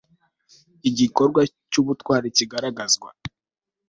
[0.89, 1.41] igikorwa
[1.71, 3.09] cy'ubutwari kigaragazwa